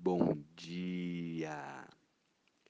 Bom 0.00 0.44
dia! 0.54 1.84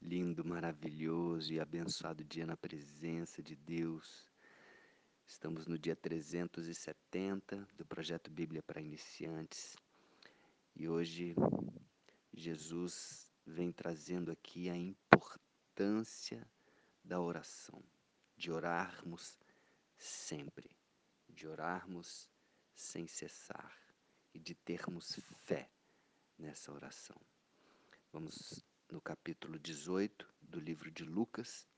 Lindo, 0.00 0.42
maravilhoso 0.42 1.52
e 1.52 1.60
abençoado 1.60 2.24
dia 2.24 2.46
na 2.46 2.56
presença 2.56 3.42
de 3.42 3.54
Deus. 3.54 4.26
Estamos 5.26 5.66
no 5.66 5.78
dia 5.78 5.94
370 5.94 7.68
do 7.76 7.84
projeto 7.84 8.30
Bíblia 8.30 8.62
para 8.62 8.80
Iniciantes 8.80 9.76
e 10.74 10.88
hoje 10.88 11.34
Jesus 12.32 13.28
vem 13.44 13.70
trazendo 13.72 14.32
aqui 14.32 14.70
a 14.70 14.76
importância 14.76 16.48
da 17.04 17.20
oração, 17.20 17.84
de 18.38 18.50
orarmos 18.50 19.38
sempre, 19.98 20.70
de 21.28 21.46
orarmos 21.46 22.26
sem 22.74 23.06
cessar 23.06 23.78
e 24.32 24.38
de 24.38 24.54
termos 24.54 25.20
fé 25.44 25.68
nessa 26.38 26.72
oração. 26.72 27.20
Vamos 28.12 28.64
no 28.88 29.00
capítulo 29.00 29.58
18 29.58 30.26
do 30.40 30.60
livro 30.60 30.88
de 30.90 31.04
Lucas, 31.04 31.68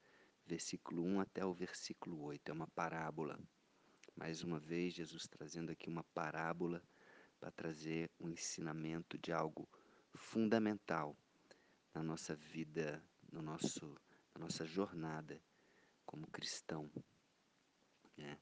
versículo 0.46 1.02
1 1.02 1.20
até 1.20 1.44
o 1.44 1.54
versículo 1.54 2.20
8. 2.22 2.50
É 2.50 2.52
uma 2.52 2.68
parábola. 2.68 3.40
Mais 4.14 4.42
uma 4.42 4.60
vez, 4.60 4.92
Jesus 4.92 5.26
trazendo 5.26 5.72
aqui 5.72 5.88
uma 5.88 6.04
parábola 6.12 6.82
para 7.38 7.50
trazer 7.50 8.10
um 8.20 8.28
ensinamento 8.28 9.16
de 9.16 9.32
algo 9.32 9.66
fundamental 10.14 11.16
na 11.94 12.02
nossa 12.02 12.36
vida, 12.36 13.02
no 13.32 13.40
nosso, 13.40 13.96
na 14.34 14.42
nossa 14.42 14.66
jornada 14.66 15.40
como 16.04 16.26
cristão. 16.26 16.90
É, 18.18 18.36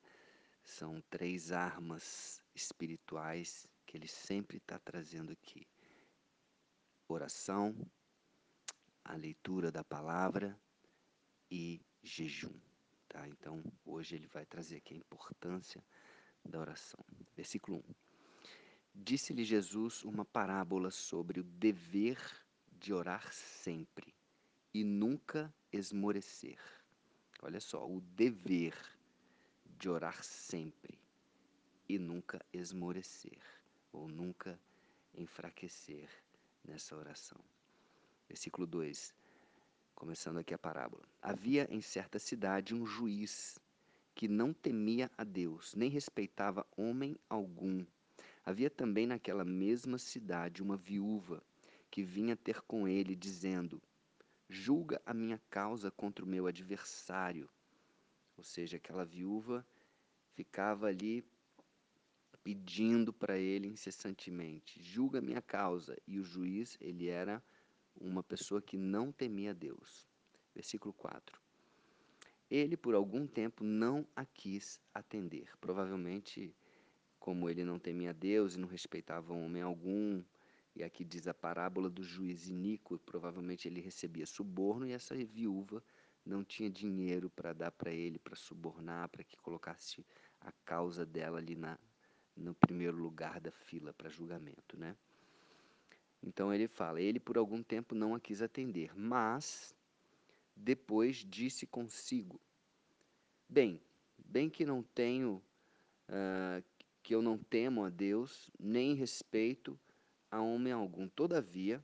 são 0.65 1.01
três 1.09 1.53
armas 1.53 2.43
espirituais 2.57 3.69
que 3.87 3.97
ele 3.97 4.09
sempre 4.09 4.57
está 4.57 4.81
trazendo 4.81 5.33
aqui 5.33 5.65
oração, 7.09 7.75
a 9.05 9.15
leitura 9.15 9.73
da 9.73 9.83
palavra 9.83 10.59
e 11.51 11.81
jejum. 12.03 12.55
Tá? 13.09 13.27
Então, 13.27 13.63
hoje 13.85 14.17
ele 14.17 14.27
vai 14.27 14.45
trazer 14.45 14.77
aqui 14.77 14.95
a 14.95 14.99
importância 14.99 15.83
da 16.45 16.59
oração. 16.61 17.03
Versículo 17.35 17.79
1. 17.79 17.95
Disse-lhe 18.95 19.45
Jesus 19.45 20.05
uma 20.05 20.25
parábola 20.25 20.91
sobre 20.91 21.41
o 21.41 21.45
dever 21.45 22.19
de 22.73 22.93
orar 22.93 23.33
sempre 23.33 24.15
e 24.75 24.85
nunca 24.85 25.53
esmorecer. 25.73 26.59
Olha 27.43 27.61
só, 27.61 27.89
o 27.89 28.01
dever 28.01 28.75
de 29.65 29.89
orar 29.89 30.23
sempre 30.23 30.99
e 31.89 31.99
nunca 31.99 32.45
esmorecer, 32.53 33.41
ou 33.93 34.09
nunca 34.09 34.61
enfraquecer 35.15 36.09
nessa 36.65 36.97
oração. 36.97 37.39
Versículo 38.29 38.67
2, 38.67 39.15
começando 39.95 40.39
aqui 40.39 40.53
a 40.55 40.59
parábola. 40.59 41.03
Havia 41.21 41.67
em 41.71 41.81
certa 41.81 42.19
cidade 42.19 42.75
um 42.75 42.87
juiz 42.87 43.59
que 44.15 44.29
não 44.29 44.53
temia 44.53 45.11
a 45.17 45.25
Deus, 45.25 45.75
nem 45.75 45.89
respeitava 45.89 46.67
homem 46.77 47.17
algum. 47.29 47.85
Havia 48.45 48.69
também 48.69 49.07
naquela 49.07 49.45
mesma 49.45 49.99
cidade 49.99 50.63
uma 50.63 50.77
viúva 50.77 51.43
que 51.91 52.03
vinha 52.03 52.37
ter 52.37 52.61
com 52.63 52.89
ele, 52.89 53.15
dizendo: 53.15 53.81
Julga 54.49 55.01
a 55.05 55.15
minha 55.15 55.41
causa 55.51 55.91
contra 55.91 56.25
o 56.25 56.29
meu 56.29 56.47
adversário. 56.47 57.49
Ou 58.37 58.45
seja, 58.45 58.77
aquela 58.77 59.05
viúva 59.05 59.67
ficava 60.35 60.87
ali 60.87 61.25
pedindo 62.49 63.13
para 63.13 63.37
ele 63.39 63.69
incessantemente: 63.69 64.83
julga 64.83 65.21
minha 65.21 65.43
causa. 65.43 65.99
E 66.07 66.19
o 66.19 66.25
juiz, 66.25 66.79
ele 66.81 67.07
era 67.07 67.45
uma 67.95 68.23
pessoa 68.23 68.63
que 68.63 68.79
não 68.79 69.13
temia 69.13 69.53
Deus. 69.53 70.09
Versículo 70.55 70.95
4. 70.95 71.39
Ele, 72.51 72.75
por 72.75 72.95
algum 72.95 73.27
tempo, 73.27 73.63
não 73.63 74.09
a 74.17 74.25
quis 74.25 74.81
atender. 74.95 75.51
Provavelmente, 75.61 76.57
como 77.21 77.51
ele 77.51 77.63
não 77.65 77.79
temia 77.79 78.15
Deus 78.15 78.55
e 78.55 78.59
não 78.59 78.67
respeitava 78.67 79.35
homem 79.35 79.61
algum, 79.61 80.25
e 80.75 80.83
aqui 80.83 81.05
diz 81.05 81.29
a 81.29 81.35
parábola 81.35 81.91
do 81.91 82.03
juiz 82.03 82.49
iníquo, 82.49 82.99
provavelmente 83.01 83.69
ele 83.69 83.83
recebia 83.83 84.25
suborno 84.25 84.87
e 84.87 84.93
essa 84.93 85.15
viúva 85.15 85.85
não 86.25 86.43
tinha 86.43 86.71
dinheiro 86.71 87.29
para 87.29 87.53
dar 87.53 87.73
para 87.73 87.93
ele, 87.93 88.19
para 88.19 88.35
subornar, 88.35 89.11
para 89.11 89.23
que 89.23 89.37
colocasse 89.37 90.03
a 90.41 90.51
causa 90.65 91.05
dela 91.05 91.37
ali 91.37 91.55
na, 91.55 91.79
no 92.39 92.55
primeiro 92.55 92.97
lugar 92.97 93.41
da 93.41 93.51
fila 93.51 93.93
para 93.93 94.09
julgamento, 94.09 94.79
né? 94.79 94.97
Então 96.23 96.53
ele 96.53 96.69
fala: 96.69 97.01
ele 97.01 97.21
por 97.21 97.37
algum 97.37 97.63
tempo 97.63 97.95
não 97.95 98.15
a 98.15 98.21
quis 98.21 98.43
atender, 98.43 98.97
mas 98.97 99.75
depois 100.57 101.17
disse 101.17 101.67
consigo: 101.67 102.41
bem, 103.49 103.81
bem 104.19 104.51
que 104.51 104.65
não 104.65 104.83
tenho, 104.83 105.43
uh, 106.09 106.65
que 107.03 107.15
eu 107.15 107.23
não 107.23 107.39
temo 107.39 107.85
a 107.85 107.91
Deus, 107.91 108.51
nem 108.59 108.95
respeito 108.95 109.79
a 110.31 110.41
homem 110.41 110.73
algum. 110.73 111.09
Todavia, 111.09 111.83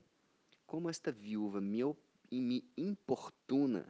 como 0.67 0.91
esta 0.91 1.11
viúva 1.13 1.61
me, 1.61 1.83
me 2.31 2.65
importuna, 2.77 3.87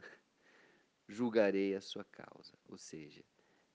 julgarei 1.07 1.75
a 1.75 1.81
sua 1.81 2.03
causa. 2.05 2.53
Ou 2.69 2.77
seja, 2.77 3.23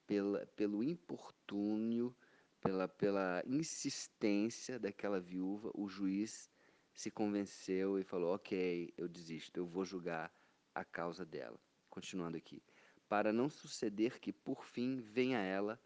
pela, 0.07 0.47
pelo 0.57 0.83
importúnio 0.83 2.15
pela, 2.61 2.87
pela 2.89 3.43
insistência 3.47 4.79
daquela 4.79 5.21
viúva, 5.21 5.71
o 5.75 5.89
juiz 5.89 6.51
se 6.95 7.11
convenceu 7.11 7.99
e 7.99 8.05
falou: 8.05 8.35
Ok, 8.35 8.93
eu 8.97 9.09
desisto, 9.09 9.57
eu 9.57 9.67
vou 9.67 9.85
julgar 9.85 10.33
a 10.75 10.85
causa 10.85 11.25
dela. 11.25 11.59
Continuando 11.89 12.37
aqui. 12.37 12.63
Para 13.09 13.33
não 13.33 13.49
suceder 13.49 14.21
que, 14.21 14.33
por 14.33 14.65
fim, 14.65 15.01
venha 15.01 15.39
ela 15.39 15.81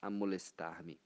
a 0.00 0.08
molestar-me, 0.08 1.00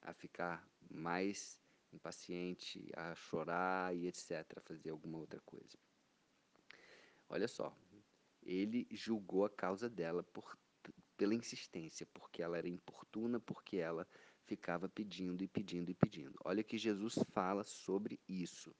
a 0.00 0.14
ficar 0.14 0.66
mais 0.90 1.60
impaciente, 1.92 2.90
a 2.96 3.14
chorar 3.14 3.94
e 3.94 4.06
etc., 4.06 4.56
a 4.56 4.60
fazer 4.60 4.90
alguma 4.90 5.18
outra 5.18 5.40
coisa. 5.40 5.76
Olha 7.28 7.46
só, 7.46 7.76
ele 8.42 8.86
julgou 8.90 9.44
a 9.44 9.50
causa 9.50 9.88
dela 9.88 10.22
por, 10.22 10.56
pela 11.16 11.34
insistência, 11.34 12.06
porque 12.14 12.42
ela 12.42 12.56
era 12.56 12.68
importuna, 12.68 13.38
porque 13.38 13.76
ela 13.76 14.06
ficava 14.46 14.88
pedindo 14.88 15.42
e 15.42 15.48
pedindo 15.48 15.90
e 15.90 15.94
pedindo. 15.94 16.38
Olha 16.44 16.62
que 16.62 16.78
Jesus 16.78 17.18
fala 17.32 17.64
sobre 17.64 18.20
isso. 18.28 18.74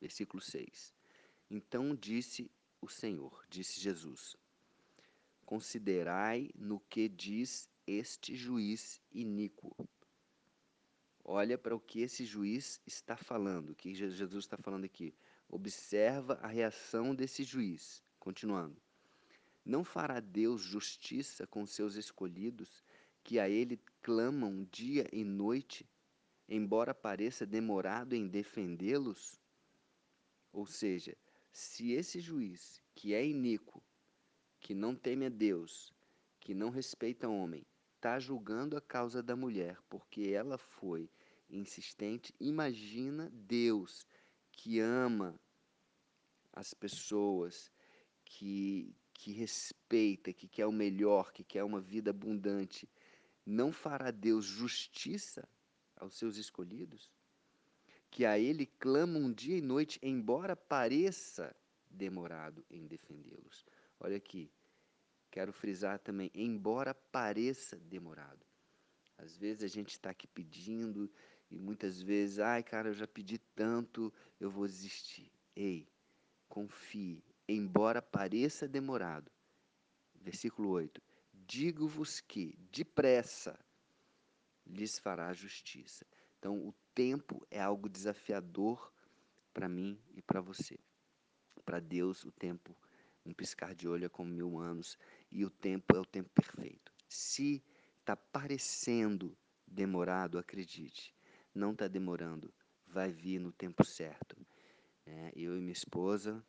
Versículo 0.00 0.42
6. 0.42 0.94
Então 1.50 1.94
disse 1.94 2.50
o 2.80 2.88
Senhor, 2.88 3.44
disse 3.48 3.80
Jesus: 3.80 4.36
Considerai 5.44 6.50
no 6.54 6.80
que 6.80 7.08
diz 7.08 7.68
este 7.86 8.34
juiz 8.34 9.00
iníquo. 9.12 9.76
Olha 11.24 11.56
para 11.56 11.74
o 11.74 11.80
que 11.80 12.00
esse 12.00 12.24
juiz 12.24 12.80
está 12.84 13.16
falando, 13.16 13.70
o 13.70 13.74
que 13.74 13.94
Jesus 13.94 14.44
está 14.44 14.56
falando 14.56 14.84
aqui. 14.84 15.14
Observa 15.48 16.34
a 16.42 16.48
reação 16.48 17.14
desse 17.14 17.44
juiz. 17.44 18.02
Continuando. 18.18 18.80
Não 19.64 19.84
fará 19.84 20.18
Deus 20.18 20.62
justiça 20.62 21.46
com 21.46 21.64
seus 21.66 21.94
escolhidos 21.94 22.82
que 23.24 23.38
a 23.38 23.48
ele 23.48 23.80
clamam 24.02 24.64
dia 24.70 25.08
e 25.12 25.24
noite, 25.24 25.88
embora 26.48 26.94
pareça 26.94 27.46
demorado 27.46 28.14
em 28.14 28.26
defendê-los? 28.26 29.40
Ou 30.52 30.66
seja, 30.66 31.16
se 31.52 31.92
esse 31.92 32.20
juiz, 32.20 32.82
que 32.94 33.14
é 33.14 33.24
iníquo, 33.24 33.82
que 34.60 34.74
não 34.74 34.94
teme 34.94 35.26
a 35.26 35.28
Deus, 35.28 35.92
que 36.40 36.54
não 36.54 36.70
respeita 36.70 37.28
o 37.28 37.36
homem, 37.36 37.66
está 37.96 38.18
julgando 38.18 38.76
a 38.76 38.80
causa 38.80 39.22
da 39.22 39.36
mulher 39.36 39.78
porque 39.88 40.28
ela 40.28 40.58
foi 40.58 41.08
insistente, 41.48 42.34
imagina 42.40 43.30
Deus 43.32 44.06
que 44.50 44.80
ama 44.80 45.38
as 46.52 46.74
pessoas, 46.74 47.70
que, 48.24 48.94
que 49.14 49.32
respeita, 49.32 50.32
que 50.32 50.48
quer 50.48 50.66
o 50.66 50.72
melhor, 50.72 51.32
que 51.32 51.44
quer 51.44 51.64
uma 51.64 51.80
vida 51.80 52.10
abundante 52.10 52.88
não 53.44 53.72
fará 53.72 54.10
Deus 54.10 54.44
justiça 54.44 55.48
aos 55.96 56.14
seus 56.16 56.36
escolhidos? 56.36 57.10
Que 58.10 58.24
a 58.24 58.38
ele 58.38 58.66
clamam 58.66 59.32
dia 59.32 59.56
e 59.56 59.62
noite, 59.62 59.98
embora 60.02 60.54
pareça 60.54 61.54
demorado 61.90 62.64
em 62.70 62.86
defendê-los. 62.86 63.64
Olha 63.98 64.16
aqui, 64.16 64.50
quero 65.30 65.52
frisar 65.52 65.98
também, 65.98 66.30
embora 66.34 66.94
pareça 66.94 67.76
demorado. 67.76 68.44
Às 69.18 69.36
vezes 69.36 69.62
a 69.62 69.68
gente 69.68 69.90
está 69.90 70.10
aqui 70.10 70.26
pedindo 70.26 71.10
e 71.50 71.58
muitas 71.58 72.00
vezes, 72.00 72.38
ai 72.38 72.62
cara, 72.62 72.88
eu 72.88 72.94
já 72.94 73.06
pedi 73.06 73.38
tanto, 73.38 74.12
eu 74.40 74.50
vou 74.50 74.66
desistir. 74.66 75.30
Ei, 75.54 75.88
confie, 76.48 77.22
embora 77.48 78.02
pareça 78.02 78.68
demorado. 78.68 79.30
Versículo 80.14 80.68
8 80.70 81.02
digo-vos 81.46 82.20
que, 82.20 82.56
depressa, 82.70 83.58
lhes 84.66 84.98
fará 84.98 85.32
justiça. 85.32 86.06
Então, 86.38 86.56
o 86.58 86.74
tempo 86.94 87.46
é 87.50 87.60
algo 87.60 87.88
desafiador 87.88 88.92
para 89.52 89.68
mim 89.68 90.00
e 90.14 90.22
para 90.22 90.40
você. 90.40 90.78
Para 91.64 91.80
Deus, 91.80 92.24
o 92.24 92.32
tempo, 92.32 92.76
um 93.24 93.32
piscar 93.32 93.74
de 93.74 93.88
olho 93.88 94.06
é 94.06 94.08
como 94.08 94.30
mil 94.30 94.58
anos, 94.58 94.98
e 95.30 95.44
o 95.44 95.50
tempo 95.50 95.96
é 95.96 96.00
o 96.00 96.04
tempo 96.04 96.30
perfeito. 96.30 96.92
Se 97.08 97.62
está 98.00 98.16
parecendo 98.16 99.36
demorado, 99.66 100.38
acredite, 100.38 101.14
não 101.54 101.72
está 101.72 101.86
demorando, 101.86 102.52
vai 102.86 103.12
vir 103.12 103.38
no 103.38 103.52
tempo 103.52 103.84
certo. 103.84 104.36
É, 105.06 105.32
eu 105.36 105.56
e 105.56 105.60
minha 105.60 105.72
esposa, 105.72 106.44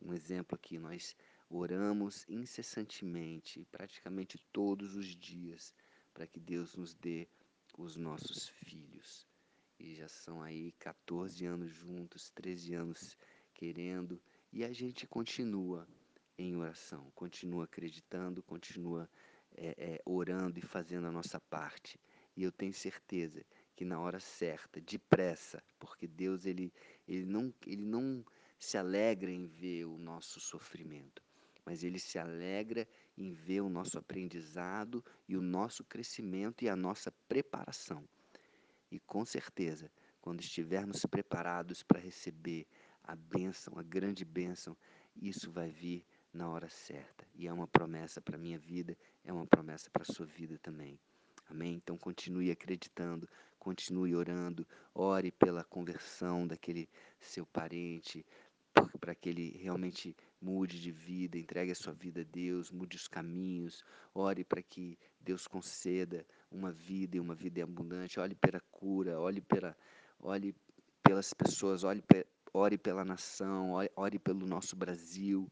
um 0.00 0.12
exemplo 0.12 0.54
aqui, 0.54 0.78
nós 0.78 1.16
oramos 1.50 2.24
incessantemente, 2.28 3.66
praticamente 3.72 4.38
todos 4.52 4.94
os 4.94 5.06
dias, 5.06 5.74
para 6.14 6.26
que 6.26 6.38
Deus 6.38 6.76
nos 6.76 6.94
dê 6.94 7.28
os 7.76 7.96
nossos 7.96 8.48
filhos. 8.48 9.26
E 9.78 9.94
já 9.94 10.08
são 10.08 10.40
aí 10.40 10.72
14 10.78 11.44
anos 11.46 11.72
juntos, 11.72 12.30
13 12.30 12.74
anos 12.74 13.16
querendo, 13.52 14.22
e 14.52 14.64
a 14.64 14.72
gente 14.72 15.06
continua 15.06 15.88
em 16.38 16.56
oração, 16.56 17.10
continua 17.14 17.64
acreditando, 17.64 18.42
continua 18.42 19.10
é, 19.56 19.74
é, 19.76 20.02
orando 20.04 20.58
e 20.58 20.62
fazendo 20.62 21.06
a 21.06 21.12
nossa 21.12 21.40
parte. 21.40 22.00
E 22.36 22.42
eu 22.44 22.52
tenho 22.52 22.72
certeza 22.72 23.44
que 23.74 23.84
na 23.84 23.98
hora 23.98 24.20
certa, 24.20 24.80
depressa, 24.80 25.62
porque 25.78 26.06
Deus 26.06 26.46
ele, 26.46 26.72
ele, 27.08 27.26
não, 27.26 27.52
ele 27.66 27.84
não 27.84 28.24
se 28.58 28.76
alegra 28.76 29.30
em 29.30 29.46
ver 29.46 29.86
o 29.86 29.98
nosso 29.98 30.38
sofrimento, 30.38 31.22
mas 31.64 31.82
ele 31.82 31.98
se 31.98 32.18
alegra 32.18 32.86
em 33.16 33.32
ver 33.32 33.60
o 33.60 33.68
nosso 33.68 33.98
aprendizado 33.98 35.04
e 35.28 35.36
o 35.36 35.42
nosso 35.42 35.84
crescimento 35.84 36.64
e 36.64 36.68
a 36.68 36.76
nossa 36.76 37.12
preparação. 37.28 38.08
E 38.90 38.98
com 39.00 39.24
certeza, 39.24 39.90
quando 40.20 40.40
estivermos 40.40 41.04
preparados 41.06 41.82
para 41.82 42.00
receber 42.00 42.66
a 43.02 43.14
bênção, 43.14 43.78
a 43.78 43.82
grande 43.82 44.24
bênção, 44.24 44.76
isso 45.16 45.50
vai 45.50 45.70
vir 45.70 46.04
na 46.32 46.48
hora 46.48 46.68
certa. 46.68 47.26
E 47.34 47.46
é 47.46 47.52
uma 47.52 47.66
promessa 47.66 48.20
para 48.20 48.36
a 48.36 48.38
minha 48.38 48.58
vida, 48.58 48.96
é 49.24 49.32
uma 49.32 49.46
promessa 49.46 49.90
para 49.90 50.02
a 50.02 50.12
sua 50.12 50.26
vida 50.26 50.58
também. 50.58 50.98
Amém? 51.48 51.74
Então 51.74 51.98
continue 51.98 52.50
acreditando, 52.50 53.28
continue 53.58 54.14
orando, 54.14 54.66
ore 54.94 55.32
pela 55.32 55.64
conversão 55.64 56.46
daquele 56.46 56.88
seu 57.18 57.44
parente, 57.46 58.24
para 59.00 59.14
que 59.14 59.28
ele 59.28 59.58
realmente 59.58 60.16
mude 60.40 60.80
de 60.80 60.90
vida, 60.90 61.38
entregue 61.38 61.72
a 61.72 61.74
sua 61.74 61.92
vida 61.92 62.22
a 62.22 62.24
Deus, 62.24 62.70
mude 62.70 62.96
os 62.96 63.06
caminhos, 63.06 63.84
ore 64.14 64.42
para 64.42 64.62
que 64.62 64.98
Deus 65.20 65.46
conceda 65.46 66.24
uma 66.50 66.72
vida 66.72 67.16
e 67.16 67.20
uma 67.20 67.34
vida 67.34 67.62
abundante, 67.62 68.18
olhe 68.18 68.34
pela 68.34 68.60
cura, 68.70 69.20
olhe 69.20 69.40
pela, 69.40 69.76
olhe 70.18 70.54
pelas 71.02 71.34
pessoas, 71.34 71.84
olhe, 71.84 72.02
ore 72.52 72.78
pela 72.78 73.04
nação, 73.04 73.72
ore, 73.72 73.90
ore 73.94 74.18
pelo 74.18 74.46
nosso 74.46 74.74
Brasil, 74.74 75.46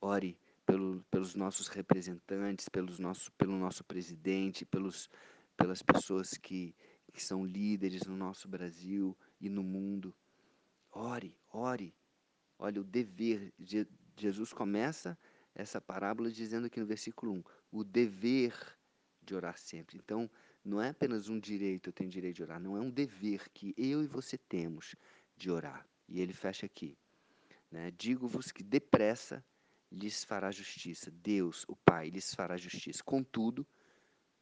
ore 0.00 0.38
pelo, 0.64 1.04
pelos 1.10 1.34
nossos 1.34 1.66
representantes, 1.68 2.68
pelos 2.68 2.98
nosso, 2.98 3.32
pelo 3.32 3.56
nosso 3.56 3.84
presidente, 3.84 4.64
pelos, 4.64 5.10
pelas 5.56 5.82
pessoas 5.82 6.30
que, 6.30 6.74
que 7.12 7.22
são 7.22 7.44
líderes 7.44 8.06
no 8.06 8.16
nosso 8.16 8.48
Brasil 8.48 9.16
e 9.40 9.48
no 9.48 9.62
mundo. 9.62 10.14
Ore, 10.92 11.36
ore. 11.50 11.94
Olha, 12.64 12.80
o 12.80 12.84
dever. 12.84 13.52
Jesus 14.16 14.52
começa 14.52 15.18
essa 15.52 15.80
parábola 15.80 16.30
dizendo 16.30 16.68
aqui 16.68 16.78
no 16.78 16.86
versículo 16.86 17.32
1: 17.32 17.44
o 17.72 17.82
dever 17.82 18.54
de 19.20 19.34
orar 19.34 19.58
sempre. 19.58 19.96
Então, 19.96 20.30
não 20.64 20.80
é 20.80 20.90
apenas 20.90 21.28
um 21.28 21.40
direito, 21.40 21.88
eu 21.88 21.92
tenho 21.92 22.08
direito 22.08 22.36
de 22.36 22.42
orar, 22.44 22.60
não 22.60 22.76
é 22.76 22.80
um 22.80 22.88
dever 22.88 23.48
que 23.50 23.74
eu 23.76 24.00
e 24.04 24.06
você 24.06 24.38
temos 24.38 24.94
de 25.36 25.50
orar. 25.50 25.84
E 26.08 26.20
ele 26.20 26.32
fecha 26.32 26.64
aqui. 26.64 26.96
Né? 27.68 27.90
Digo-vos 27.98 28.52
que 28.52 28.62
depressa 28.62 29.44
lhes 29.90 30.22
fará 30.22 30.52
justiça. 30.52 31.10
Deus, 31.10 31.64
o 31.66 31.74
Pai, 31.74 32.10
lhes 32.10 32.32
fará 32.32 32.56
justiça. 32.56 33.02
Contudo, 33.02 33.66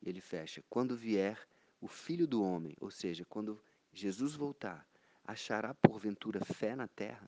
ele 0.03 0.21
fecha, 0.21 0.63
quando 0.69 0.95
vier 0.95 1.39
o 1.81 1.89
Filho 1.89 2.27
do 2.27 2.43
Homem, 2.43 2.77
ou 2.83 2.91
seja, 2.91 3.25
quando 3.25 3.59
Jesus 3.95 4.35
voltar, 4.35 4.87
achará 5.25 5.73
porventura 5.73 6.45
fé 6.45 6.77
na 6.77 6.87
terra? 6.87 7.27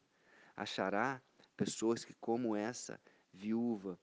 Achará 0.57 1.23
pessoas 1.57 2.05
que, 2.05 2.15
como 2.15 2.55
essa 2.55 3.01
viúva 3.33 3.99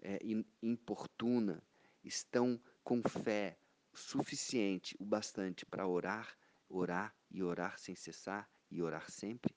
é, 0.00 0.18
importuna, 0.62 1.62
estão 2.02 2.60
com 2.82 3.02
fé 3.02 3.56
suficiente, 3.92 4.96
o 4.98 5.04
bastante 5.04 5.64
para 5.64 5.86
orar, 5.86 6.36
orar 6.68 7.14
e 7.30 7.42
orar 7.42 7.78
sem 7.78 7.94
cessar 7.94 8.48
e 8.70 8.82
orar 8.82 9.10
sempre? 9.10 9.54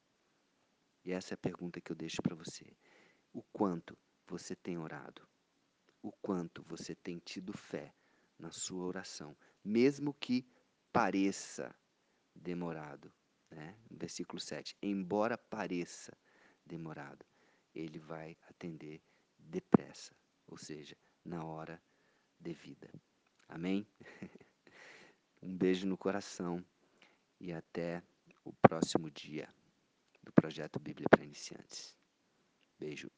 E 1.03 1.11
essa 1.11 1.33
é 1.33 1.35
a 1.35 1.37
pergunta 1.37 1.81
que 1.81 1.91
eu 1.91 1.95
deixo 1.95 2.21
para 2.21 2.35
você 2.35 2.65
o 3.33 3.41
quanto 3.53 3.97
você 4.25 4.55
tem 4.55 4.77
orado, 4.77 5.27
o 6.01 6.11
quanto 6.11 6.63
você 6.63 6.95
tem 6.95 7.19
tido 7.19 7.53
fé 7.53 7.93
na 8.37 8.51
sua 8.51 8.85
oração, 8.85 9.37
mesmo 9.63 10.13
que 10.13 10.45
pareça 10.91 11.75
demorado. 12.35 13.13
Né? 13.49 13.77
Versículo 13.89 14.39
7: 14.39 14.75
Embora 14.81 15.37
pareça 15.37 16.17
demorado, 16.67 17.25
ele 17.73 17.97
vai 17.97 18.37
atender 18.49 19.01
depressa, 19.37 20.15
ou 20.47 20.57
seja, 20.57 20.95
na 21.23 21.43
hora 21.43 21.81
devida. 22.39 22.89
Amém? 23.47 23.87
um 25.41 25.55
beijo 25.55 25.87
no 25.87 25.97
coração 25.97 26.63
e 27.39 27.53
até 27.53 28.03
o 28.43 28.53
próximo 28.53 29.09
dia 29.09 29.47
do 30.23 30.31
projeto 30.33 30.79
Bíblia 30.79 31.07
para 31.09 31.23
Iniciantes. 31.23 31.95
Beijo. 32.77 33.09